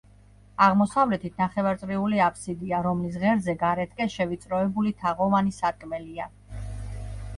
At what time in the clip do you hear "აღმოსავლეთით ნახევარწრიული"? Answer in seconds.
0.67-2.23